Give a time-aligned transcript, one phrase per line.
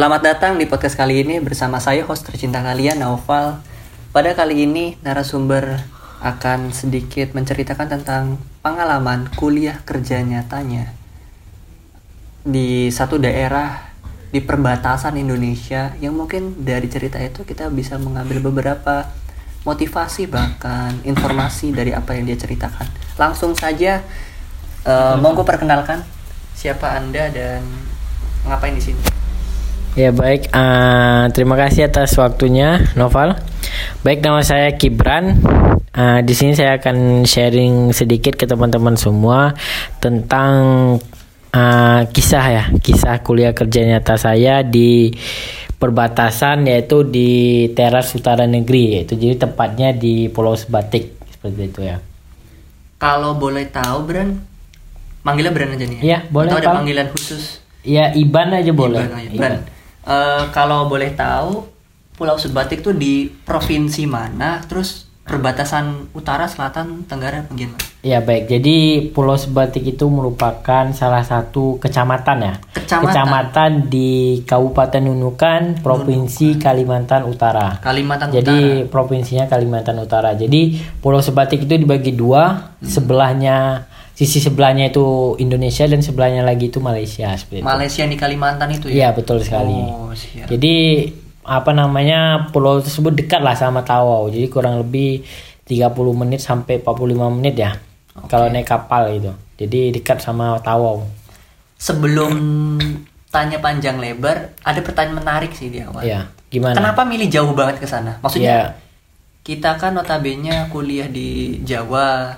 [0.00, 3.60] Selamat datang di podcast kali ini bersama saya host tercinta kalian Naufal.
[4.16, 5.76] Pada kali ini narasumber
[6.24, 10.88] akan sedikit menceritakan tentang pengalaman kuliah kerja nyatanya
[12.48, 13.92] di satu daerah
[14.32, 19.04] di perbatasan Indonesia yang mungkin dari cerita itu kita bisa mengambil beberapa
[19.68, 22.88] motivasi bahkan informasi dari apa yang dia ceritakan.
[23.20, 24.00] Langsung saja
[24.88, 26.00] uh, monggo perkenalkan
[26.56, 27.60] siapa Anda dan
[28.48, 29.20] ngapain di sini.
[29.98, 33.34] Ya baik, uh, terima kasih atas waktunya, Noval.
[34.06, 35.42] Baik, nama saya Kibran.
[35.90, 39.50] Uh, di sini saya akan sharing sedikit ke teman-teman semua
[39.98, 40.54] tentang
[41.50, 45.10] uh, kisah ya, kisah kuliah kerja nyata saya di
[45.82, 51.98] perbatasan yaitu di teras utara negeri, yaitu jadi tepatnya di Pulau Sebatik seperti itu ya.
[53.02, 54.38] Kalau boleh tahu, Bran,
[55.26, 55.98] manggilnya Bran aja nih.
[55.98, 56.54] Ya, boleh.
[56.54, 57.58] Atau ada panggilan khusus?
[57.82, 59.02] Ya, Iban aja boleh.
[59.02, 59.34] Iban, aja.
[59.34, 59.54] Iban
[60.06, 61.66] uh, kalau boleh tahu
[62.16, 64.60] Pulau Sebatik tuh di provinsi mana?
[64.68, 67.78] Terus perbatasan utara, selatan, tenggara bagaimana?
[68.02, 68.76] Ya baik, jadi
[69.14, 72.54] Pulau Sebatik itu merupakan salah satu kecamatan ya.
[72.74, 73.04] Kecamatan.
[73.08, 76.64] Kecamatan di Kabupaten Nunukan, Provinsi Nunukan.
[76.64, 77.78] Kalimantan Utara.
[77.78, 78.90] Kalimantan jadi, Utara.
[78.90, 80.34] provinsinya Kalimantan Utara.
[80.34, 82.88] Jadi Pulau Sebatik itu dibagi dua, hmm.
[82.88, 83.86] sebelahnya
[84.20, 88.12] sisi sebelahnya itu Indonesia dan sebelahnya lagi itu Malaysia seperti Malaysia itu.
[88.12, 88.92] di Kalimantan itu ya?
[88.92, 89.80] Iya betul sekali.
[89.80, 90.44] Oh, siap.
[90.44, 91.08] Jadi
[91.40, 94.28] apa namanya pulau tersebut dekat lah sama Tawau.
[94.28, 95.24] Jadi kurang lebih
[95.64, 97.72] 30 menit sampai 45 menit ya.
[98.12, 98.28] Okay.
[98.28, 99.32] Kalau naik kapal itu.
[99.56, 101.08] Jadi dekat sama Tawau.
[101.80, 102.36] Sebelum
[103.32, 106.04] tanya panjang lebar, ada pertanyaan menarik sih di awal.
[106.04, 106.28] Iya.
[106.52, 106.76] Gimana?
[106.76, 108.20] Kenapa milih jauh banget ke sana?
[108.20, 108.76] Maksudnya ya.
[109.40, 112.36] kita kan notabene kuliah di Jawa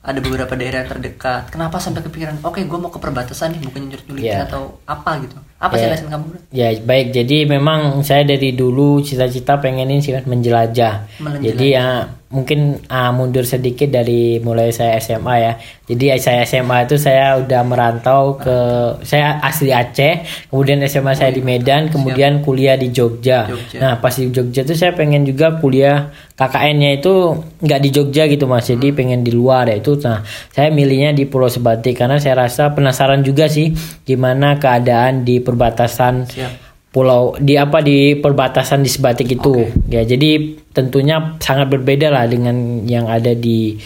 [0.00, 1.52] ada beberapa daerah yang terdekat.
[1.52, 4.48] Kenapa sampai kepikiran, oke okay, gue mau ke perbatasan nih, bukan nyulikin yeah.
[4.48, 5.36] atau apa gitu?
[5.60, 6.24] Apa sih alasan kamu?
[6.56, 11.20] Ya baik, jadi memang saya dari dulu cita-cita pengenin sih menjelajah.
[11.20, 11.44] menjelajah.
[11.44, 15.52] Jadi ya mungkin uh, mundur sedikit dari mulai saya SMA ya.
[15.90, 18.58] Jadi saya SMA itu saya udah merantau ke
[19.02, 23.50] saya asli Aceh, kemudian SMA saya di Medan, kemudian kuliah di Jogja.
[23.50, 23.78] Jogja.
[23.82, 28.46] Nah pas di Jogja tuh saya pengen juga kuliah KKN-nya itu nggak di Jogja gitu
[28.46, 28.96] mas, jadi hmm.
[28.96, 29.98] pengen di luar ya itu.
[29.98, 30.22] Nah
[30.54, 33.74] saya milihnya di Pulau Sebatik karena saya rasa penasaran juga sih
[34.06, 36.30] gimana keadaan di perbatasan.
[36.30, 36.70] Siap.
[36.90, 39.62] pulau di apa di perbatasan di sebatik itu.
[39.62, 39.94] Okay.
[39.94, 43.78] ya jadi tentunya sangat berbeda lah dengan yang ada di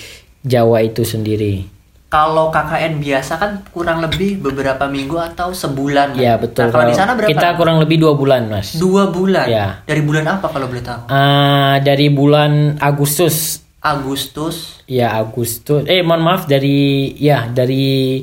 [0.45, 1.65] Jawa itu sendiri.
[2.09, 6.23] Kalau KKN biasa kan kurang lebih beberapa minggu atau sebulan kan?
[6.23, 6.69] ya betul.
[6.69, 7.27] Nah, kalau di sana berapa?
[7.33, 8.79] kita kurang lebih dua bulan mas.
[8.79, 9.51] Dua bulan?
[9.51, 9.83] Ya.
[9.83, 11.11] Dari bulan apa kalau boleh tahu?
[11.11, 13.67] Uh, dari bulan Agustus.
[13.83, 14.79] Agustus.
[14.87, 15.85] Ya Agustus.
[15.91, 18.23] Eh mohon maaf dari ya dari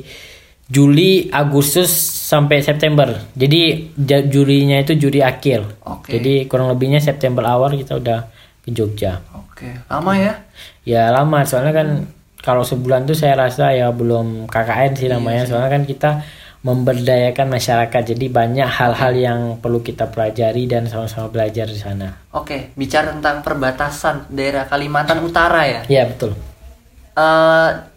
[0.72, 1.92] Juli, Agustus
[2.32, 3.12] sampai September.
[3.36, 3.92] Jadi
[4.32, 5.84] jurinya itu juri akhir.
[5.84, 6.16] Okay.
[6.16, 8.32] Jadi kurang lebihnya September awal kita udah
[8.64, 9.20] ke Jogja.
[9.36, 9.72] Oke, okay.
[9.92, 10.32] lama ya?
[10.88, 12.40] Ya lama, soalnya kan hmm.
[12.40, 15.44] kalau sebulan tuh saya rasa ya belum KKN sih iya namanya.
[15.44, 16.10] Iya, soalnya kan kita
[16.64, 18.02] memberdayakan masyarakat.
[18.16, 22.16] Jadi banyak hal-hal yang perlu kita pelajari dan sama-sama belajar di sana.
[22.32, 25.80] Oke, bicara tentang perbatasan daerah Kalimantan Utara ya?
[25.84, 26.32] Iya betul.
[27.12, 27.91] Uh,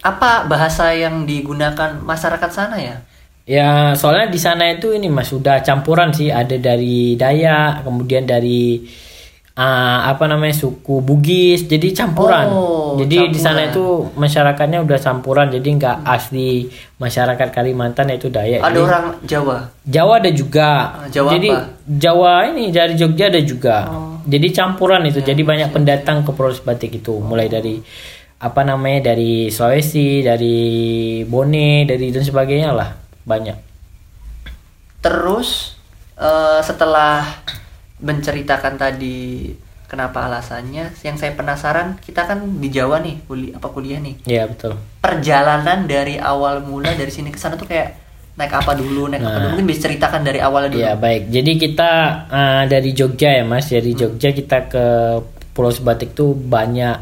[0.00, 2.96] apa bahasa yang digunakan masyarakat sana ya?
[3.50, 8.78] Ya, soalnya di sana itu ini Mas sudah campuran sih, ada dari Dayak, kemudian dari
[9.58, 12.46] uh, apa namanya suku Bugis, jadi campuran.
[12.46, 13.34] Oh, jadi campuran.
[13.34, 16.70] di sana itu masyarakatnya udah campuran, jadi nggak asli
[17.02, 18.62] masyarakat Kalimantan itu Dayak.
[18.62, 19.56] Ada jadi, orang Jawa.
[19.82, 20.70] Jawa ada juga.
[20.70, 21.64] Ah, Jawa jadi apa?
[21.90, 23.76] Jawa ini dari Jogja ada juga.
[23.90, 24.22] Oh.
[24.30, 25.74] Jadi campuran itu, ya, jadi banyak ya.
[25.74, 27.82] pendatang ke Pulau Batik itu, mulai dari
[28.40, 30.56] apa namanya dari Sulawesi, dari
[31.28, 32.96] Bone, dari dan sebagainya lah
[33.28, 33.56] banyak.
[35.04, 35.76] Terus
[36.16, 37.24] uh, setelah
[38.00, 39.52] menceritakan tadi
[39.84, 44.24] kenapa alasannya, yang saya penasaran kita kan di Jawa nih kuliah apa kuliah nih?
[44.24, 44.80] Iya betul.
[45.04, 48.00] Perjalanan dari awal mula dari sini ke sana tuh kayak
[48.40, 50.80] naik apa dulu, naik nah, apa dulu mungkin bisa ceritakan dari awal dulu.
[50.80, 51.28] Iya baik.
[51.28, 51.92] Jadi kita
[52.32, 54.00] uh, dari Jogja ya mas, dari hmm.
[54.00, 54.84] Jogja kita ke
[55.52, 56.96] Pulau Sebatik tuh banyak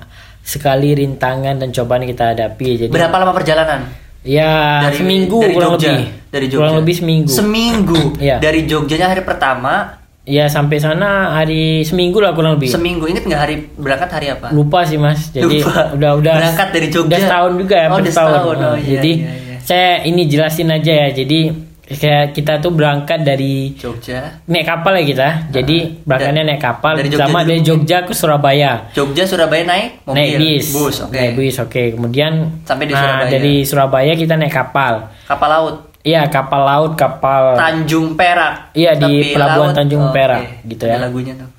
[0.49, 2.69] sekali rintangan dan cobaan yang kita hadapi.
[2.89, 3.81] Jadi berapa lama perjalanan?
[4.25, 5.89] Ya dari, seminggu dari kurang Jogja.
[5.93, 6.07] lebih.
[6.33, 6.61] Dari Jogja.
[6.65, 7.29] Kurang lebih seminggu.
[7.29, 8.01] Seminggu.
[8.33, 8.37] ya.
[8.41, 10.01] Dari Jogjanya hari pertama.
[10.29, 12.69] Ya sampai sana hari seminggu lah kurang lebih.
[12.69, 14.53] Seminggu inget nggak hari berangkat hari apa?
[14.53, 15.33] Lupa sih mas.
[15.33, 15.97] Jadi Lupa.
[15.97, 17.09] udah udah berangkat dari Jogja.
[17.09, 17.89] Udah setahun juga ya.
[17.89, 18.57] Oh, setahun.
[18.57, 19.57] Oh, iya, Jadi iya, iya.
[19.65, 21.09] saya ini jelasin aja ya.
[21.13, 26.61] Jadi kayak kita tuh berangkat dari Jogja naik kapal ya kita jadi uh, berangkatnya naik
[26.61, 30.97] kapal dari Jogja sama dari Jogja ke Surabaya Jogja Surabaya naik mobil naik bis bus
[31.09, 31.17] okay.
[31.17, 31.87] naik bis oke okay.
[31.97, 32.33] kemudian
[32.69, 35.77] sampai di nah, Surabaya dari Surabaya kita naik kapal kapal laut
[36.09, 37.59] Iya kapal laut kapal.
[37.59, 38.73] Tanjung Perak.
[38.73, 39.77] Iya di pelabuhan laut.
[39.77, 40.71] Tanjung Oh, Perak oke.
[40.71, 40.99] gitu Ada ya.
[41.05, 41.51] lagunya tuh.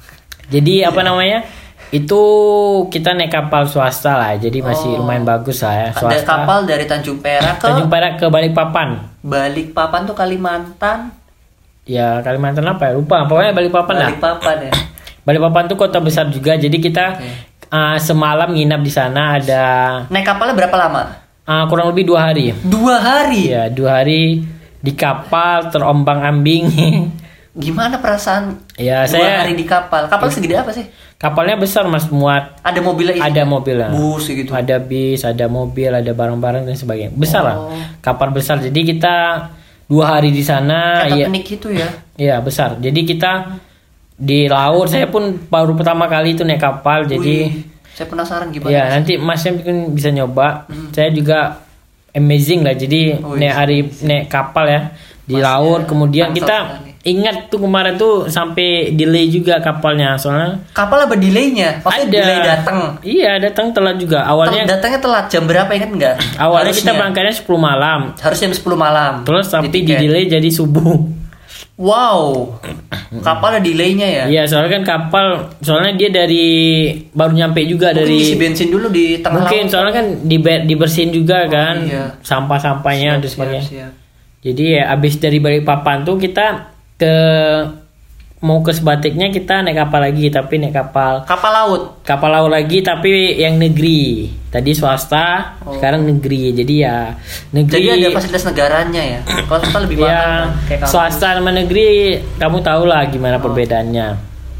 [0.50, 1.46] Jadi apa namanya?
[1.90, 2.22] Itu
[2.88, 4.34] kita naik kapal swasta lah.
[4.36, 5.02] Jadi masih Oh.
[5.02, 6.22] lumayan bagus lah ya Ada swasta.
[6.24, 8.90] kapal dari Tanjung Perak ke Tanjung Perak ke Balikpapan.
[9.20, 11.10] Balikpapan tuh Kalimantan.
[11.84, 12.94] Ya Kalimantan apa ya?
[12.94, 13.26] Lupa.
[13.26, 14.08] Pokoknya Balikpapan lah.
[14.08, 14.72] Balikpapan ya.
[15.26, 16.54] Balikpapan tuh kota besar juga.
[16.54, 17.26] Jadi kita Oke.
[17.68, 19.64] uh, semalam nginap di sana ada
[20.08, 21.04] Naik kapalnya berapa lama?
[21.44, 22.54] uh, kurang lebih dua hari.
[22.62, 23.50] Dua hari.
[23.50, 24.46] Iya dua hari
[24.80, 26.66] di kapal terombang ambing.
[27.60, 30.08] Gimana perasaan ya dua saya hari di kapal?
[30.08, 30.88] Kapal segede apa sih?
[31.16, 33.22] kapalnya besar mas muat Ada mobilnya isi?
[33.22, 33.92] ada mobilnya.
[33.92, 34.50] Bus gitu.
[34.50, 37.12] Ada bis, ada mobil, ada barang-barang dan sebagainya.
[37.12, 37.56] Besar lah.
[37.60, 37.76] Oh.
[38.00, 38.58] Kapal besar.
[38.58, 39.16] Jadi kita
[39.86, 41.04] dua hari di sana.
[41.06, 41.92] Iya, Titanic gitu ya.
[42.16, 42.80] iya besar.
[42.80, 43.60] Jadi kita
[44.16, 44.88] di laut.
[44.88, 47.04] Saya pun baru pertama kali itu naik kapal.
[47.04, 48.72] Jadi Wih, saya penasaran gimana.
[48.72, 50.72] ya nanti masnya mungkin bisa nyoba.
[50.96, 51.68] Saya juga
[52.12, 52.74] amazing lah.
[52.74, 53.26] Jadi Hmm.
[53.26, 55.82] Oh, naik hari naik kapal ya di Masnya laut.
[55.84, 56.58] Kemudian mantap kita.
[57.02, 60.16] Ingat tuh kemarin tuh sampai delay juga kapalnya.
[60.16, 61.80] Soalnya Kapal apa delaynya?
[61.80, 62.78] Maksudnya ada delay datang.
[63.00, 64.20] Iya datang telat juga.
[64.22, 66.16] Awalnya Tel- Datangnya telat jam berapa ingat nggak?
[66.38, 66.94] Awalnya kita Harusnya.
[67.00, 68.00] berangkatnya 10 malam.
[68.16, 69.14] Harusnya jam 10 malam.
[69.24, 70.98] Terus tapi Di delay jadi subuh.
[71.80, 72.60] Wow.
[73.24, 74.24] Kapal ada delaynya ya?
[74.28, 75.28] Iya, soalnya kan kapal
[75.64, 76.48] soalnya dia dari
[77.10, 79.72] baru nyampe juga Mungkin dari isi bensin dulu di tengah mungkin laut.
[79.72, 82.20] soalnya kan di dibersihin juga kan iya.
[82.20, 83.88] sampah-sampahnya dan Siap, sebagainya.
[84.40, 87.16] Jadi ya abis dari Balikpapan tuh kita ke
[88.40, 91.82] mau ke sebatiknya kita naik kapal lagi tapi naik kapal Kapal laut.
[92.04, 94.32] kapal laut lagi tapi yang negeri.
[94.50, 95.76] Tadi swasta, Oh.
[95.76, 96.52] sekarang negeri.
[96.54, 97.14] Jadi ya
[97.52, 99.20] negeri Jadi ada fasilitas negaranya ya.
[99.48, 100.10] Kalau swasta lebih mahal.
[100.10, 100.48] Ya, kan?
[100.66, 100.92] Kayak kampus.
[100.92, 101.88] swasta sama negeri
[102.36, 104.08] kamu tahu lah gimana perbedaannya.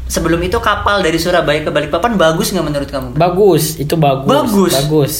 [0.06, 3.08] Sebelum itu kapal dari Surabaya ke Balikpapan bagus nggak menurut kamu?
[3.14, 4.28] Bagus, itu bagus.
[4.28, 4.72] Bagus?
[4.76, 5.14] Bagus.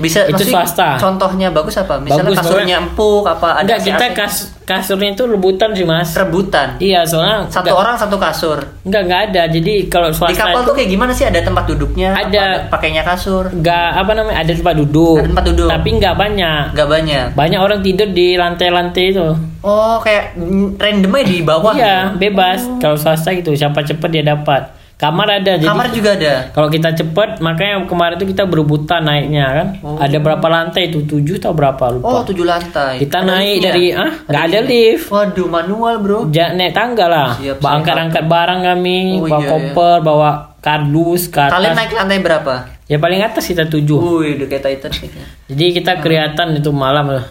[0.00, 0.96] Bisa Itu swasta.
[0.96, 2.00] Contohnya bagus apa?
[2.00, 6.16] Misalnya Bagus, kasurnya empuk apa ada Enggak, kita kas kasurnya itu rebutan sih, Mas.
[6.16, 6.80] rebutan.
[6.80, 8.58] Iya, soalnya Satu enggak, orang satu kasur.
[8.86, 9.42] enggak enggak ada.
[9.52, 11.24] Jadi kalau Di swasta kapal itu tuh kayak gimana sih?
[11.28, 12.08] Ada tempat duduknya?
[12.16, 12.44] Ada.
[12.66, 13.44] Apa pakainya kasur?
[13.52, 14.36] enggak apa namanya?
[14.40, 15.16] Ada tempat duduk.
[15.20, 15.68] Ada tempat duduk.
[15.68, 16.64] Tapi enggak banyak.
[16.72, 17.24] Gak banyak.
[17.36, 19.26] Banyak orang tidur di lantai-lantai itu.
[19.60, 20.40] Oh, kayak
[20.80, 21.72] random aja di bawah.
[21.76, 22.32] iya, gitu.
[22.32, 22.64] bebas.
[22.80, 24.79] Kalau swasta gitu, siapa cepat dia dapat.
[25.00, 25.56] Kamar ada.
[25.56, 26.52] Jadi Kamar juga ada.
[26.52, 29.66] Kalau kita cepet, makanya kemarin itu kita berebutan naiknya kan.
[29.80, 29.96] Oh.
[29.96, 31.00] Ada berapa lantai itu?
[31.02, 32.28] Tujuh atau berapa Oh, lupa.
[32.28, 33.00] tujuh lantai.
[33.00, 35.08] kita Ada naik dari ah nggak ada lift.
[35.08, 36.18] Waduh, manual bro.
[36.28, 37.32] Ja, naik tangga lah.
[37.32, 40.30] Siap, angkat-angkat barang kami, Oh, bawa iya, koper, bawa
[40.60, 41.48] kardus atas.
[41.48, 42.54] Kalian naik lantai berapa?
[42.84, 43.96] Ya paling atas kita tujuh.
[43.96, 45.08] Wih, udah kayak Titanic.
[45.08, 45.24] ya.
[45.48, 47.24] Jadi kita kelihatan itu malam loh.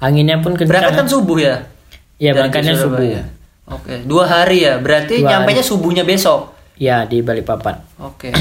[0.00, 0.72] Anginnya pun kencang.
[0.72, 1.68] Berangkat kan subuh ya?
[2.16, 2.96] Iya, Dari berangkatnya subuh.
[2.96, 3.22] Surabaya.
[3.68, 4.80] Oke, dua hari ya.
[4.80, 6.56] Berarti Dua nyampainya subuhnya besok.
[6.80, 7.76] Ya di Balikpapan.
[8.00, 8.32] Oke.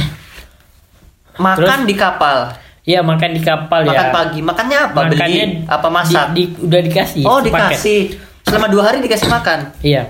[1.36, 2.56] Makan di kapal.
[2.82, 4.10] Iya makan di kapal Makan ya.
[4.10, 4.40] pagi.
[4.40, 5.00] Makannya apa?
[5.06, 5.68] Makannya Beli?
[5.68, 6.26] Apa masak?
[6.32, 7.24] Di, di- udah dikasih.
[7.24, 7.54] oh, sepaket.
[7.70, 8.02] dikasih.
[8.42, 9.60] Selama dua hari dikasih makan.
[9.80, 10.04] Iya.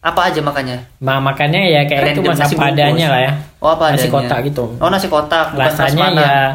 [0.00, 0.82] Apa aja makannya?
[0.98, 2.76] Ma makannya ya kayak itu Random, mas nasi apa bungkus.
[2.76, 3.32] adanya lah ya.
[3.58, 4.14] Oh, apa nasi adanya?
[4.18, 4.64] kotak gitu.
[4.76, 5.46] Oh, nasi kotak.
[5.52, 6.50] bukan Rasanya ya kayak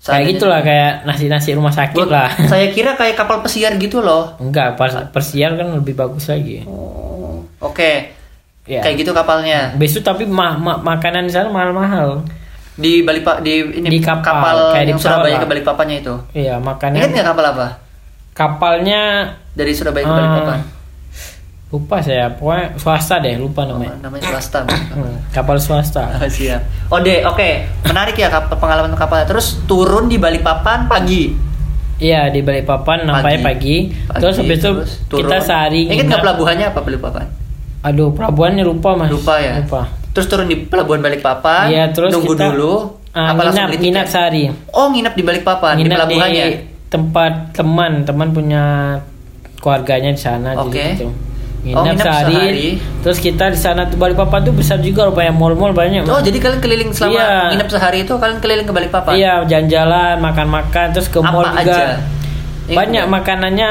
[0.00, 0.28] Seadanya.
[0.32, 2.28] gitulah kayak nasi-nasi rumah sakit Gua- lah.
[2.50, 4.32] Saya kira kayak kapal pesiar gitu loh.
[4.40, 6.64] Enggak, pas persiar kan lebih bagus lagi.
[6.64, 8.16] Oh, Oke.
[8.64, 8.80] Ya.
[8.80, 9.72] Kayak gitu kapalnya.
[9.74, 12.22] Besok tapi ma- ma- makanan di sana mahal-mahal.
[12.74, 16.14] Di Balikpapan di ini Di kapal, kayak di Surabaya ke Balikpapannya itu.
[16.32, 17.66] Iya, Ingat makannya nggak kapal apa?
[18.30, 19.02] kapalnya
[19.50, 20.60] Dari Surabaya ke Balikpapan.
[21.70, 23.94] lupa saya, pokoknya swasta deh, lupa Oh, namanya.
[24.02, 24.66] namanya swasta.
[24.90, 26.02] Hmm, kapal swasta.
[26.12, 26.66] Ah, siap.
[26.88, 27.48] Oh deh, oke.
[27.84, 29.22] Menarik ya kap- pengalaman kapal.
[29.22, 31.30] Terus turun di Balikpapan pagi.
[31.96, 33.76] Iya, di Balikpapan nampaknya pagi.
[33.86, 34.70] Pagi, Terus habis itu
[35.06, 35.26] turun.
[35.26, 37.26] kita sehari Ingat nggak pelabuhannya apa Balikpapan?
[37.82, 39.08] Aduh, pelabuhannya lupa, Mas.
[39.08, 39.56] Lupa ya?
[39.56, 39.88] Lupa.
[40.10, 41.64] Terus turun di pelabuhan Balikpapan.
[41.66, 42.98] Iya, terus nunggu kita dulu.
[43.10, 44.50] ah, apa nginap, nginap sehari.
[44.70, 46.46] Oh, nginap di Balikpapan nginap di, pelabuhannya.
[46.88, 48.62] tempat teman teman punya
[49.56, 50.74] keluarganya di sana Oke.
[50.74, 52.68] jadi gitu Oh, nginap, nginap sehari, sehari.
[53.00, 56.24] terus kita di sana tuh Balikpapan tuh besar juga rupanya mall-mall banyak Oh, Mas.
[56.24, 57.30] jadi kalian keliling selama Iya.
[57.50, 59.12] nginap sehari itu kalian keliling ke Balikpapan?
[59.12, 61.86] iya jalan-jalan makan-makan terus ke mall juga aja?
[62.66, 63.70] Banyak makanannya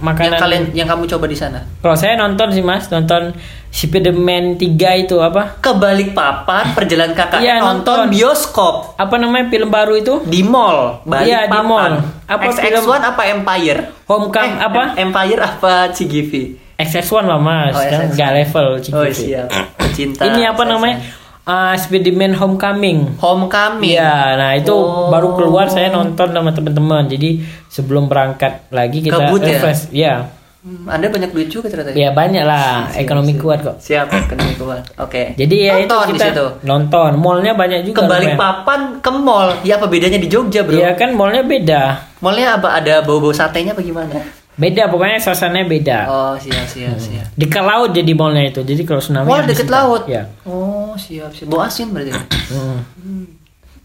[0.00, 1.60] Yang makanan kalian yang kamu coba di sana?
[1.76, 3.36] kalau saya nonton sih mas nonton
[3.70, 4.66] Spiderman 3
[4.98, 8.10] itu apa Ke Balikpapan perjalanan kakak Iya, nonton, nonton.
[8.10, 11.24] bioskop apa namanya film baru itu di mall Balikpapan.
[11.24, 11.92] Iya, di mall.
[12.26, 12.90] Apa XX1 film?
[12.90, 13.80] apa Empire?
[14.04, 16.32] Homecoming Eh, apa Empire apa CGV?
[16.76, 18.12] XX1 lah mas Oh, kan XX1.
[18.12, 19.12] nggak level Oh, CGV.
[19.12, 19.48] siap.
[19.90, 20.22] Cinta.
[20.24, 20.96] ini apa namanya
[21.42, 23.92] Ah, Spiderman Homecoming Homecoming.
[23.92, 25.08] Iya, nah itu Oh.
[25.08, 27.06] baru keluar saya nonton sama teman-teman.
[27.06, 29.48] Jadi sebelum berangkat lagi kita Kebut ya?
[29.50, 29.82] refresh.
[29.90, 30.14] Iya.
[30.60, 31.96] Hmm, Anda banyak duit juga ternyata.
[31.96, 33.80] Ya banyak lah, ekonomi kuat kok.
[33.80, 34.84] Siap, ekonomi kuat.
[35.00, 35.32] Oke.
[35.32, 36.46] Jadi ya Nonton itu di kita situ.
[36.62, 37.10] nonton.
[37.16, 37.96] Mallnya banyak juga.
[37.96, 38.12] Ke rupanya.
[38.36, 39.48] Balikpapan ke mall.
[39.62, 40.76] Ya apa bedanya di Jogja, Bro?
[40.76, 41.82] Iya kan mallnya beda.
[42.20, 44.20] Mallnya apa ada bau-bau satenya apa gimana?
[44.58, 45.98] Beda pokoknya suasananya beda.
[46.06, 47.26] Oh, siap, siap, siap.
[47.38, 48.60] Dekat laut jadi mallnya itu.
[48.60, 49.72] Jadi kalau tsunami Wah, deket itu.
[49.72, 50.02] laut.
[50.10, 50.28] Ya.
[50.44, 51.48] Oh, siap, siap.
[51.48, 52.12] Bau asin berarti.
[52.50, 52.80] Hmm.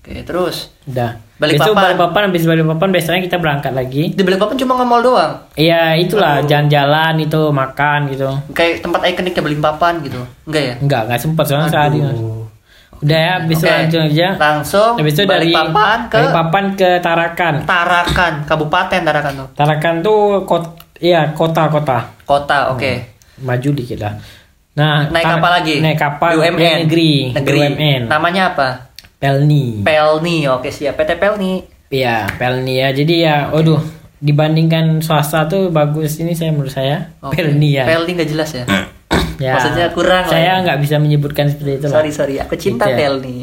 [0.06, 1.18] Oke, terus Udah.
[1.36, 1.68] Balikpapan.
[1.68, 4.04] Besok Balikpapan habis Balikpapan biasanya kita berangkat lagi.
[4.14, 5.34] di Balikpapan cuma nge-mall doang.
[5.58, 8.30] Iya, itulah jalan-jalan itu makan gitu.
[8.56, 10.22] Kayak tempat ikoniknya Balikpapan gitu.
[10.48, 10.76] Enggak ya?
[10.80, 12.00] Enggak, enggak sempat soalnya sehari.
[12.00, 12.20] Mas.
[13.06, 13.70] Udah ya, habis Oke.
[13.70, 14.30] langsung aja.
[14.34, 17.54] Langsung Habis itu dari Balikpapan ke Balikpapan ke Tarakan.
[17.70, 19.48] Tarakan, kabupaten Tarakan tuh.
[19.54, 22.18] Tarakan tuh kota, iya kota-kota.
[22.26, 22.92] Kota, oke.
[23.46, 24.18] Maju dikit lah.
[24.76, 25.76] Nah, Naik kapal lagi.
[25.80, 27.14] Naik kapal dari negeri.
[27.32, 27.60] Negeri.
[27.62, 28.02] BUMN.
[28.10, 28.68] Namanya apa?
[29.22, 29.86] Pelni.
[29.86, 30.50] Pelni.
[30.50, 30.98] Oke, siap.
[30.98, 31.64] PT Pelni.
[31.94, 32.90] Iya, Pelni ya.
[32.92, 33.80] Jadi ya, waduh,
[34.20, 37.14] dibandingkan swasta tuh bagus ini saya menurut saya.
[37.22, 37.38] Oke.
[37.38, 37.86] Pelni ya.
[37.86, 38.66] Pelni nggak jelas ya.
[39.38, 39.54] ya.
[39.54, 40.62] Maksudnya kurang Saya ya.
[40.62, 41.94] nggak bisa menyebutkan seperti itu lah.
[41.96, 42.36] sorry, sorry.
[42.38, 42.98] Aku cinta Gitu ya.
[43.08, 43.36] Pelni.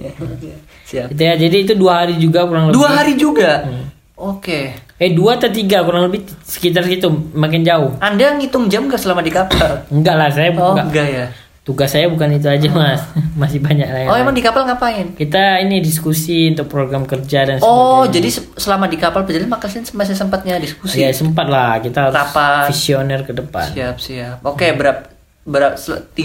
[0.90, 1.06] siap.
[1.08, 1.34] Itu ya.
[1.34, 2.76] Jadi itu dua hari juga kurang lebih.
[2.76, 3.50] Dua hari juga.
[3.62, 3.84] Hmm.
[4.14, 4.70] Oke.
[4.96, 7.90] Eh dua atau tiga kurang lebih sekitar situ makin jauh.
[7.98, 9.82] Anda ngitung jam nggak selama di kapal?
[9.88, 10.86] Enggak lah saya Oh, enggak.
[10.86, 11.26] enggak ya.
[11.62, 12.98] Tugas saya bukan itu aja mas.
[13.38, 14.06] Masih banyak lain.
[14.06, 15.14] Oh, emang di kapal ngapain?
[15.14, 18.10] Kita ini diskusi untuk program kerja dan Oh, sebagainya.
[18.12, 20.98] jadi se- selama di kapal perjalanan makasih masih sempatnya diskusi.
[20.98, 22.66] Ya sempat lah kita harus Rapat.
[22.66, 23.62] visioner ke depan.
[23.68, 24.36] Siap, siap.
[24.42, 25.06] Oke, berapa
[25.42, 25.74] berapa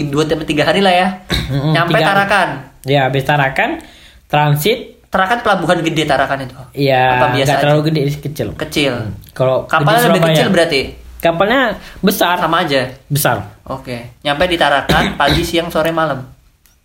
[0.08, 1.08] dua sampai tiga hari lah ya.
[1.50, 2.06] Nyampe tiga.
[2.08, 2.48] Tarakan.
[2.84, 3.82] Ya habis Tarakan
[4.26, 6.52] transit Tarakan pelabuhan gede Tarakan itu.
[6.76, 7.62] ya Apa biasa nggak aja?
[7.64, 8.48] terlalu gede kecil.
[8.54, 8.92] Kecil.
[9.32, 10.82] Kalau Kapalnya lebih kecil berarti.
[11.18, 12.92] Kapalnya besar, Sama aja.
[13.08, 13.42] besar.
[13.64, 14.20] Oke.
[14.20, 16.22] Nyampe di Tarakan pagi, siang, sore, malam.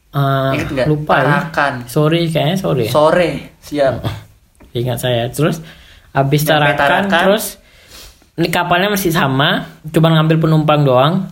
[0.10, 0.88] Eh, Ingat nggak?
[0.88, 1.22] lupa ya.
[1.22, 1.74] Tarakan.
[1.86, 2.86] Sore kayaknya sore.
[2.88, 3.30] Sore.
[3.60, 3.96] Siap.
[4.80, 5.28] Ingat saya.
[5.28, 5.60] Terus
[6.10, 7.22] habis Tarakan, Tarakan.
[7.28, 7.60] terus
[8.34, 11.28] ini kapalnya masih sama, cuma ngambil penumpang doang.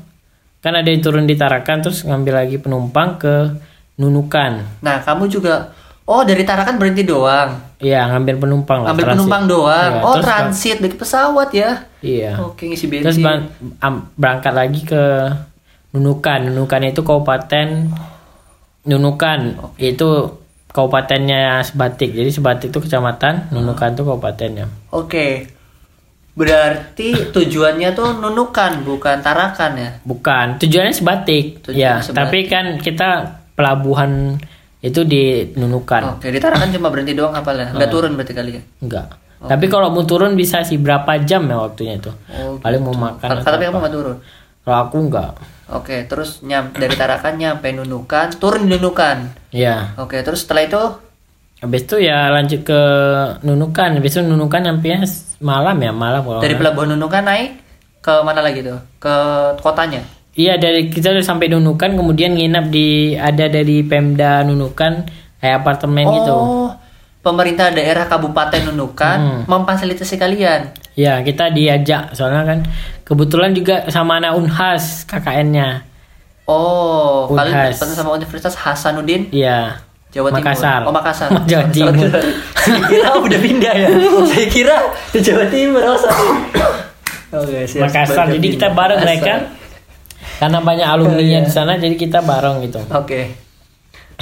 [0.61, 3.49] Kan ada yang turun di Tarakan terus ngambil lagi penumpang ke
[3.97, 4.81] Nunukan.
[4.81, 7.55] Nah, kamu juga Oh, dari Tarakan berhenti doang.
[7.77, 8.91] Iya, ngambil penumpang lah.
[8.91, 9.15] Ambil transit.
[9.15, 9.91] penumpang doang.
[9.91, 11.71] Iya, oh, terus transit dari pesawat ya.
[12.01, 12.31] Iya.
[12.41, 13.05] Oke, ngisi bensin.
[13.05, 13.47] Terus ban-
[13.79, 15.01] am- berangkat lagi ke
[15.93, 16.51] Nunukan.
[16.51, 17.67] Nunukan itu kabupaten
[18.81, 19.39] Nunukan.
[19.77, 20.41] Itu
[20.73, 22.11] kabupatennya Sebatik.
[22.11, 24.67] Jadi Sebatik itu kecamatan, Nunukan itu kabupatennya.
[24.89, 25.47] Oke.
[26.31, 29.89] Berarti tujuannya tuh Nunukan, bukan Tarakan ya?
[30.01, 31.59] Bukan, tujuannya Sebatik.
[31.61, 32.15] Tujuannya ya, Sebatik.
[32.15, 33.09] tapi kan kita
[33.51, 34.39] pelabuhan
[34.79, 36.17] itu di Nunukan.
[36.17, 37.75] Oke, di Tarakan cuma berhenti doang kapalnya.
[37.75, 37.93] Nggak Ah.
[37.93, 38.63] turun berarti kali ya?
[38.79, 39.07] Enggak.
[39.41, 42.13] Tapi kalau mau turun bisa sih berapa jam ya waktunya itu.
[42.31, 43.27] Oh, Paling mau makan.
[43.35, 44.17] Atau tapi kamu nggak turun.
[44.61, 45.31] Kalau aku enggak.
[45.71, 49.33] Oke, terus nyam dari Tarakan nyampe Nunukan, turun di Nunukan.
[49.49, 49.97] Ya.
[49.97, 50.81] Oke, terus setelah itu
[51.61, 52.81] Habis itu ya lanjut ke
[53.45, 54.01] Nunukan.
[54.01, 54.89] Habis itu Nunukan nyampe
[55.39, 57.61] malam ya, malam kalau dari pelabuhan Nunukan naik
[58.01, 58.81] ke mana lagi tuh?
[58.97, 59.13] Ke
[59.61, 60.01] kotanya.
[60.33, 65.05] Iya dari kita udah sampai Nunukan kemudian nginap di ada dari Pemda Nunukan
[65.37, 66.33] kayak apartemen gitu.
[66.33, 66.69] Oh,
[67.21, 69.41] pemerintah daerah Kabupaten Nunukan Hmm.
[69.45, 70.73] memfasilitasi kalian.
[70.97, 72.59] Ya kita diajak soalnya kan
[73.05, 75.85] kebetulan juga sama anak Unhas KKN-nya.
[76.49, 77.77] Oh, kalian Unhas.
[77.77, 79.77] bertemu sama Universitas Hasanuddin Iya.
[80.11, 80.43] Jawa Timur.
[80.43, 80.79] Makassar.
[80.83, 81.29] Oh, Makassar.
[81.49, 82.07] Jawa Timur.
[82.61, 83.87] Saya kira udah pindah ya.
[84.29, 84.75] Saya kira
[85.09, 85.81] di Jawa Timur.
[85.81, 86.27] Oh, sorry.
[87.31, 87.87] Oke, siap.
[87.87, 88.27] Makassar.
[88.27, 89.19] Baru Jadi kita bareng Makassar.
[89.23, 89.33] mereka.
[90.37, 91.39] Karena banyak alumni Iya.
[91.41, 92.81] di sana jadi kita bareng gitu.
[92.87, 93.29] Oke.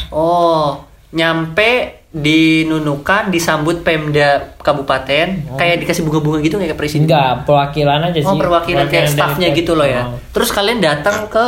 [0.09, 1.69] Oh, nyampe
[2.07, 7.05] di Nunukan disambut Pemda Kabupaten kayak dikasih bunga-bunga gitu kayak presiden.
[7.05, 8.25] Enggak, perwakilan aja sih.
[8.25, 10.05] Oh, perwakilan kayak dari- staffnya gitu loh ya.
[10.05, 10.17] Oh.
[10.29, 11.45] Terus kalian datang ke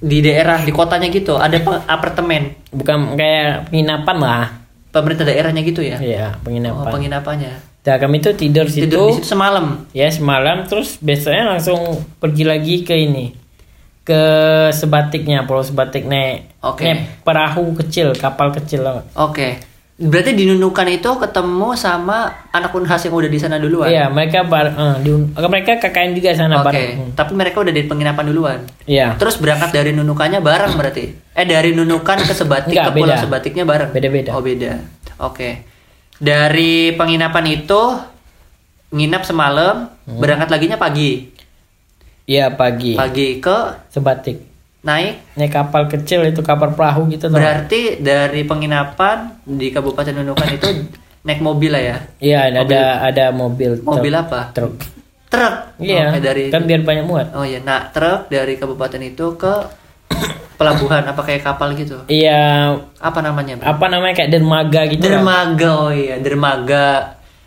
[0.00, 1.60] di daerah di kotanya gitu, ada
[1.94, 4.44] apartemen Bukan kayak penginapan lah.
[4.90, 5.96] pemerintah daerahnya gitu ya.
[5.96, 6.90] Iya, Oh, penginapan.
[6.90, 7.52] penginapannya.
[7.80, 8.84] Nah, kami tuh tidur situ.
[8.84, 9.86] Tidur di situ semalam.
[9.92, 11.78] Ya semalam terus besoknya langsung
[12.18, 13.32] pergi lagi ke ini
[14.00, 14.22] ke
[14.74, 16.82] sebatiknya pulau sebatik naik Oke.
[16.82, 18.82] naik perahu kecil kapal kecil.
[19.14, 19.62] Oke.
[20.00, 23.92] Berarti di Nunukan itu ketemu sama anak Unhas yang udah di sana duluan.
[23.92, 26.72] Iya mereka bar eh, di, mereka KKN juga sana Oke.
[26.72, 26.90] bareng.
[26.96, 27.10] Hmm.
[27.12, 28.58] Tapi mereka udah di penginapan duluan.
[28.88, 31.04] Iya Terus berangkat dari Nunukannya bareng berarti?
[31.36, 33.20] Eh dari Nunukan ke Sebatik Enggak, ke Pulau beda.
[33.20, 33.90] Sebatiknya bareng?
[33.92, 34.30] Beda-beda.
[34.32, 34.72] Oh beda.
[35.20, 35.68] Oke.
[36.16, 37.82] Dari penginapan itu
[38.90, 40.18] nginap semalam, Hmm.
[40.18, 41.30] berangkat laginya pagi.
[42.26, 43.58] iya pagi Pagi ke
[43.90, 44.49] sebatik
[44.80, 45.36] naik.
[45.36, 47.36] naik kapal kecil itu kapal perahu gitu tau.
[47.36, 50.68] Berarti dari penginapan di Kabupaten Nunukan itu
[51.20, 51.96] naik mobil lah ya?
[52.20, 53.86] Iya ada ada mobil truk.
[53.86, 54.52] Mobil apa?
[54.56, 54.80] truk.
[55.30, 55.54] Truk.
[55.78, 57.26] Iya Oke, dari kan biar banyak muat.
[57.36, 59.54] Oh iya, nah truk dari kabupaten itu ke
[60.58, 62.02] pelabuhan apa kayak kapal gitu?
[62.10, 63.60] Iya Apa namanya?
[63.60, 63.66] Bro?
[63.68, 65.06] apa namanya kayak dermaga gitu.
[65.06, 65.20] lah.
[65.20, 66.88] Dermaga, oh iya, dermaga.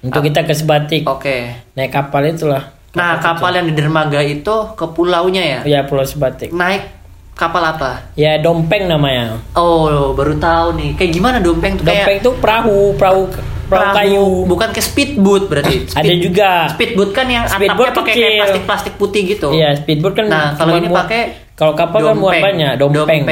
[0.03, 1.51] Untuk kita ke sebatik Oke.
[1.75, 2.71] naik kapal itulah.
[2.93, 5.59] Nah, kapal yang di dermaga itu ke pulaunya ya?
[5.65, 6.53] Ya pulau sebatik.
[6.53, 7.02] Naik
[7.33, 8.13] kapal apa?
[8.13, 9.41] Ya dompeng namanya.
[9.53, 10.89] Oh, baru tahu nih.
[10.95, 11.85] Kayak gimana dompeng tuh?
[11.85, 13.21] Dompeng Kayak itu perahu, perahu
[13.63, 14.25] perahu kayu.
[14.45, 15.89] Bukan ke speedboat berarti.
[15.89, 16.51] Speed- Ada juga.
[16.69, 18.23] Speedboat kan yang Speedboat atapnya pakai kecil.
[18.23, 19.49] kayak plastik-plastik putih gitu.
[19.51, 20.25] Iya, speedboat kan.
[20.29, 21.21] Nah, kalau ini pakai
[21.53, 23.23] Kalau kapal kan muat banyak, dompeng.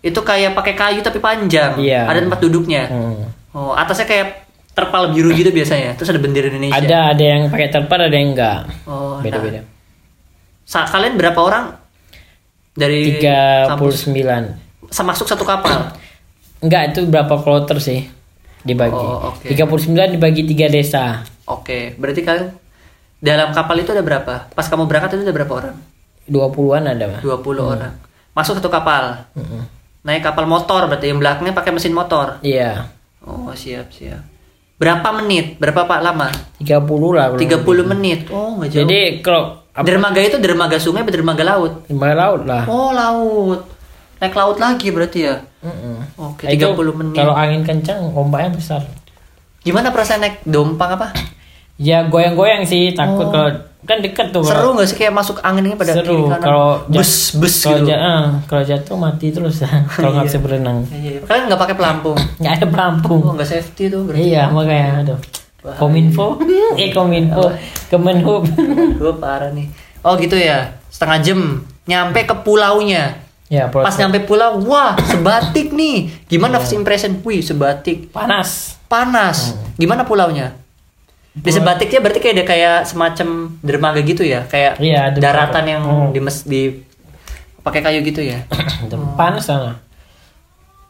[0.00, 1.76] Itu kayak pakai kayu tapi panjang.
[1.76, 2.08] Iya.
[2.08, 2.88] Ada tempat duduknya.
[2.88, 3.20] Hmm.
[3.52, 4.26] Oh, atasnya kayak
[4.72, 5.92] terpal biru gitu biasanya.
[5.98, 6.72] Terus ada bendera Indonesia.
[6.72, 8.64] Ada ada yang pakai terpal, ada yang enggak.
[8.88, 9.60] Oh, Beda-beda.
[9.60, 9.66] nah.
[10.64, 11.79] Sa- kalian berapa orang
[12.74, 14.06] dari kampus?
[14.10, 14.90] 39.
[14.90, 15.94] Sama masuk satu kapal.
[16.60, 18.04] Enggak, itu berapa kloter sih
[18.60, 18.92] dibagi.
[18.94, 19.48] Oh, oke.
[19.48, 21.24] 39 dibagi 3 desa.
[21.48, 22.52] Oke, berarti kalian
[23.20, 24.52] dalam kapal itu ada berapa?
[24.52, 25.76] Pas kamu berangkat itu ada berapa orang?
[26.30, 27.22] 20-an ada, Mas.
[27.24, 27.94] 20 orang.
[28.36, 29.26] Masuk satu kapal.
[29.34, 29.66] Mm-mm.
[30.06, 32.40] Naik kapal motor berarti yang belakangnya pakai mesin motor.
[32.40, 32.88] Iya.
[33.20, 34.24] Oh, siap, siap.
[34.80, 35.60] Berapa menit?
[35.60, 36.32] Berapa Pak lama?
[36.56, 36.72] 30
[37.12, 37.36] lah.
[37.36, 37.84] kurang 30 lebih.
[37.92, 38.20] menit.
[38.32, 38.80] Oh, nggak jauh.
[38.80, 41.86] Jadi kalau apa dermaga itu dermaga sungai atau dermaga laut?
[41.86, 42.64] Lima laut lah.
[42.64, 43.64] Oh, laut.
[44.16, 45.36] Naik laut lagi berarti ya?
[46.16, 47.16] Oke, itu 30 menit.
[47.16, 48.82] Kalau angin kencang, ombaknya besar.
[49.60, 51.12] Gimana perasaan naik dompang apa?
[51.76, 53.30] Ya goyang-goyang sih, takut Oh.
[53.30, 53.48] kalau
[53.82, 54.40] kan deket tuh.
[54.40, 56.04] kalau- Seru nggak sih kayak masuk angin ini pada Seru.
[56.04, 56.40] kiri kanan?
[56.42, 57.88] Kalau bus bus kalau gitu.
[57.88, 59.64] ja- ah, kalau jatuh mati terus
[59.96, 60.28] kalau nggak Iya.
[60.28, 60.78] bisa berenang.
[60.86, 61.20] Iya, iya.
[61.22, 62.16] Kalian nggak pakai pelampung?
[62.40, 63.20] Nggak ada pelampung.
[63.22, 64.20] Oh, nggak safety tuh berarti.
[64.26, 65.18] Iya makanya aduh.
[65.60, 65.76] Bahaya.
[65.76, 66.40] Kominfo,
[66.80, 67.52] eh Kominfo,
[67.86, 68.48] Kemenhub.
[68.96, 69.68] Gue parah nih.
[70.00, 71.40] Oh gitu ya, setengah jam
[71.84, 73.20] nyampe ke pulaunya.
[73.46, 76.08] ya Pas nyampe pulau, wah sebatik nih.
[76.24, 76.60] Gimana Iya.
[76.62, 77.12] first impression?
[77.20, 78.78] Wih sebatik, panas.
[78.86, 79.52] panas.
[79.74, 80.54] Gimana pulaunya?
[81.30, 83.28] Di sebatiknya berarti kayak ada kayak semacam
[83.60, 86.10] dermaga gitu ya, kayak Iya, daratan yang Hmm.
[86.10, 86.62] di mes di
[87.60, 88.46] pakai kayu gitu ya.
[89.20, 89.78] panas sana.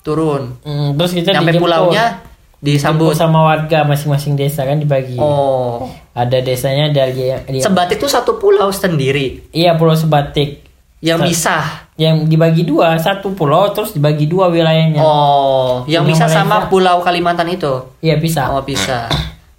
[0.01, 0.57] Turun.
[0.61, 1.65] Hmm, terus kita nyampe dijemput.
[1.67, 2.25] pulaunya
[2.61, 3.13] disambut.
[3.13, 5.17] sama warga masing-masing desa kan dibagi.
[5.17, 5.89] Oh.
[6.13, 10.67] Ada desanya dari dia, Sebatik tuh satu pulau sendiri Iya Pulau Sebatik.
[11.01, 11.57] yang Sa- bisa.
[11.97, 15.01] Yang dibagi dua, satu pulau terus dibagi dua wilayahnya.
[15.01, 17.97] Oh, yang bisa sama Pulau Kalimantan itu.
[18.01, 18.53] Iya bisa.
[18.53, 19.09] Oh, bisa.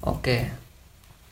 [0.02, 0.50] Oke.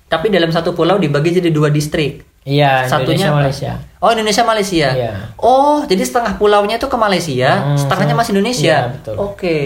[0.06, 2.26] Tapi dalam satu pulau dibagi jadi dua distrik.
[2.42, 3.34] Iya, Satunya Indonesia?
[3.36, 3.72] Malaysia.
[4.00, 4.90] Oh, Indonesia Malaysia.
[4.90, 5.14] Iya.
[5.38, 8.76] Oh, jadi setengah pulaunya itu ke Malaysia, Hmm, setengahnya setengah- masih Indonesia.
[8.80, 9.16] Iya, betul.
[9.20, 9.58] Oke.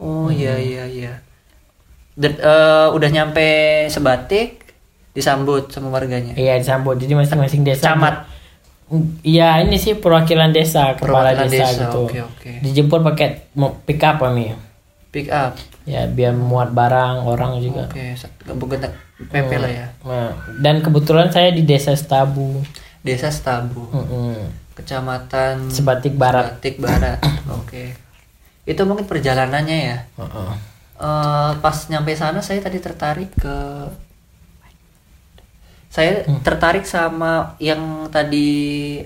[0.00, 1.12] Oh, iya iya iya.
[2.12, 3.46] Dan, eh, udah nyampe
[3.86, 4.64] Sebatik
[5.10, 6.32] disambut sama warganya.
[6.32, 6.96] Iya disambut.
[6.96, 7.92] Jadi masing-masing desa.
[7.92, 8.24] Camat.
[9.22, 12.00] Iya ini sih perwakilan desa, kepala Perwakilan desa, desa, gitu.
[12.04, 12.50] oke, oke.
[12.58, 13.28] Dijemput pakai
[13.84, 14.50] pick up kami.
[15.10, 15.54] Pick up.
[15.84, 17.86] Ya biar muat barang orang juga.
[17.86, 18.82] Oke, sat- bukan
[19.20, 19.86] PP lah ya.
[20.02, 22.62] Nah, dan kebetulan saya di desa Stabu,
[23.00, 24.50] Desa Stabu, Mm-mm.
[24.74, 26.56] Kecamatan Sebatik Barat.
[26.56, 27.18] Sebatik Barat.
[27.48, 27.94] Oke.
[28.70, 29.98] Itu mungkin perjalanannya ya.
[30.14, 30.50] Heeh.
[30.96, 33.56] Eh, pas nyampe sana saya tadi tertarik ke
[35.90, 36.38] saya Hmm.
[36.40, 38.46] tertarik sama yang tadi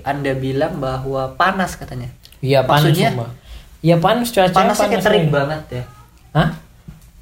[0.01, 3.09] anda bilang bahwa panas katanya Iya panas Maksudnya?
[3.09, 3.29] semua.
[3.81, 5.83] Iya panas cuaca panasnya kayak terik banget ya
[6.31, 6.49] Hah?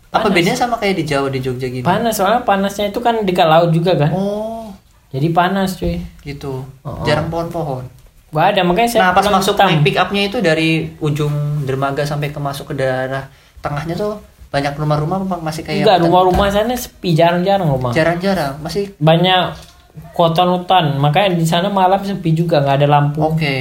[0.09, 0.35] apa Panas.
[0.35, 3.71] bedanya sama kayak di Jawa di Jogja gini Panas soalnya panasnya itu kan dekat laut
[3.71, 4.11] juga kan.
[4.11, 4.67] oh
[5.09, 6.01] Jadi panas cuy.
[6.21, 6.99] gitu Oh.
[7.03, 7.87] jarang pohon-pohon
[8.33, 9.67] Gak ada makanya saya nah pas masuk hitam.
[9.69, 14.17] naik pick upnya itu dari ujung dermaga sampai ke masuk ke daerah tengahnya tuh
[14.49, 17.89] banyak rumah-rumah masih kayak Enggak, rumah-rumah sana sepi jarang-jarang rumah.
[17.89, 19.53] jarang-jarang masih Banyak
[20.11, 23.21] kota hutan, makanya di sana malam sepi juga, nggak ada lampu.
[23.23, 23.55] oke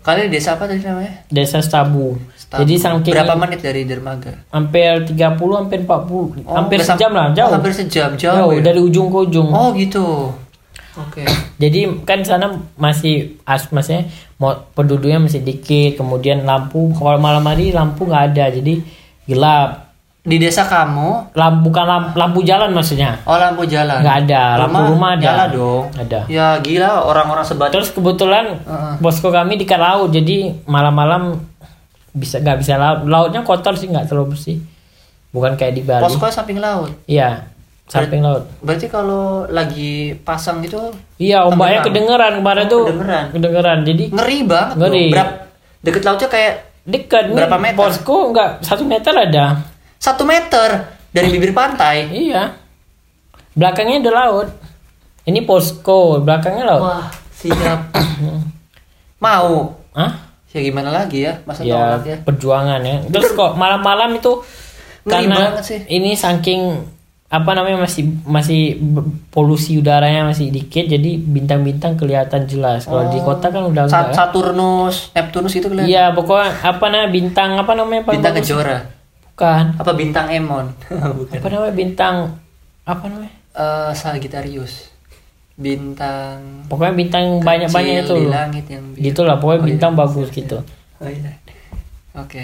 [0.00, 2.16] kalian di desa apa tadi namanya Desa Stabu.
[2.32, 2.64] Stabu.
[2.64, 5.12] Jadi saking berapa menit dari dermaga hampir 30
[5.54, 8.64] hampir 40 Oh, hampir sejam lah jauh hampir sejam jauh, jauh ya?
[8.64, 10.32] dari ujung ke ujung oh gitu
[10.98, 11.22] oke.
[11.60, 14.08] Jadi kan sana masih as maksudnya
[14.40, 18.80] mau penduduknya masih dikit kemudian lampu kalau malam hari lampu nggak ada jadi
[19.28, 19.92] gelap.
[20.20, 21.32] Di desa kamu?
[21.32, 23.20] Lampu bukan lampu, lampu jalan maksudnya?
[23.24, 24.04] Oh lampu jalan.
[24.04, 25.22] Nggak ada lampu rumah ada.
[25.22, 25.84] nyala dong.
[25.96, 26.20] Ada.
[26.28, 28.94] Ya gila orang-orang sebat terus kebetulan Heeh.
[29.00, 31.40] posko kami di laut jadi malam-malam
[32.12, 33.08] bisa nggak bisa laut.
[33.08, 34.60] Lautnya kotor sih nggak terlalu bersih.
[35.30, 36.02] Bukan kayak di Bali.
[36.04, 36.90] Posko samping laut?
[37.06, 37.49] Iya
[37.90, 40.78] samping laut berarti kalau lagi pasang gitu
[41.16, 42.82] Iya, ombaknya kedengeran kemarin Oh, tuh.
[42.86, 43.24] kedengeran.
[43.30, 43.78] Kedengeran.
[43.82, 44.88] Jadi ngeri banget Ngeri.
[44.96, 45.12] dong.
[45.12, 45.32] Berapa
[45.80, 47.36] deket lautnya kayak dekat nih.
[47.36, 47.76] Berapa meter?
[47.76, 49.46] Posko enggak satu meter ada.
[49.96, 50.68] satu meter
[51.10, 52.56] dari bibir pantai Iya.
[53.52, 54.48] Belakangnya ada laut.
[55.22, 56.82] Ini posko, belakangnya laut.
[56.82, 57.90] wah siap
[59.18, 60.12] mau Hah?
[60.48, 62.96] ya gimana lagi ya masa Ya, ya perjuangan ya.
[63.04, 64.40] Terus kok malam-malam itu
[65.00, 65.80] Ngeri karena banget sih.
[65.86, 66.60] ini saking
[67.30, 68.74] apa namanya masih masih
[69.28, 72.84] polusi udaranya masih dikit jadi bintang-bintang kelihatan jelas.
[72.84, 74.14] Kalau di kota kan udah Sa- enggak.
[74.16, 78.44] Saturnus Neptunus itu kelihatan Iya, pokoknya apa namanya bintang apa namanya paling bintang bagus?
[78.44, 78.78] kejora
[79.30, 79.64] Bukan.
[79.78, 80.66] apa bintang Emon
[81.16, 82.14] bukan Apa namanya bintang
[82.82, 83.34] apa namanya?
[83.52, 84.90] Eh, Sagittarius
[85.54, 88.14] bintang Pokoknya bintang banyak-banyak itu.
[88.16, 89.04] di langit yang biru.
[89.04, 89.68] Gitu lah, pokoknya Oh, iya.
[89.68, 90.58] bintang bagus gitu.
[90.98, 91.30] oh iya
[92.12, 92.42] oke